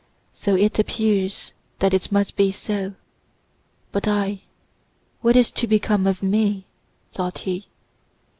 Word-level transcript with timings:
So 0.33 0.55
it 0.55 0.79
appears 0.79 1.53
that 1.77 1.93
it 1.93 2.11
must 2.11 2.35
be 2.35 2.51
so! 2.51 2.95
But 3.91 4.07
I—what 4.07 5.35
is 5.35 5.51
to 5.51 5.67
become 5.67 6.07
of 6.07 6.23
me?" 6.23 6.65
thought 7.13 7.37
he. 7.37 7.67